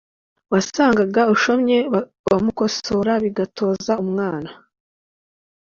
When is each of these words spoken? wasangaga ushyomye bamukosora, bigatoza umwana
wasangaga 0.51 1.21
ushyomye 1.33 1.77
bamukosora, 2.29 3.13
bigatoza 3.23 3.93
umwana 4.03 4.49